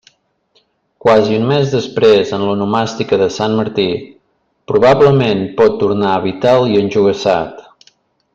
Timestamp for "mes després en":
1.51-2.45